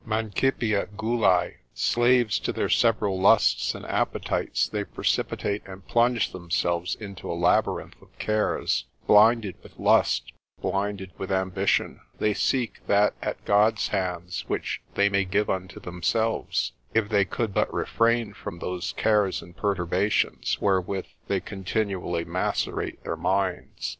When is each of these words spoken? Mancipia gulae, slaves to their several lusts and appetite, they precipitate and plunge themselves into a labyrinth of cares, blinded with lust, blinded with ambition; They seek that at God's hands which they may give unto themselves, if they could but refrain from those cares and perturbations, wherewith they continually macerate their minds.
Mancipia 0.03 0.87
gulae, 0.97 1.57
slaves 1.75 2.39
to 2.39 2.51
their 2.51 2.69
several 2.69 3.19
lusts 3.21 3.75
and 3.75 3.85
appetite, 3.85 4.67
they 4.71 4.83
precipitate 4.83 5.61
and 5.67 5.85
plunge 5.87 6.31
themselves 6.31 6.95
into 6.95 7.31
a 7.31 7.37
labyrinth 7.37 8.01
of 8.01 8.17
cares, 8.17 8.85
blinded 9.05 9.55
with 9.61 9.77
lust, 9.77 10.33
blinded 10.59 11.11
with 11.19 11.31
ambition; 11.31 11.99
They 12.17 12.33
seek 12.33 12.79
that 12.87 13.13
at 13.21 13.45
God's 13.45 13.89
hands 13.89 14.43
which 14.47 14.81
they 14.95 15.07
may 15.07 15.23
give 15.23 15.51
unto 15.51 15.79
themselves, 15.79 16.71
if 16.95 17.07
they 17.07 17.23
could 17.23 17.53
but 17.53 17.71
refrain 17.71 18.33
from 18.33 18.57
those 18.57 18.93
cares 18.93 19.43
and 19.43 19.55
perturbations, 19.55 20.57
wherewith 20.59 21.05
they 21.27 21.39
continually 21.41 22.25
macerate 22.25 23.03
their 23.03 23.15
minds. 23.17 23.89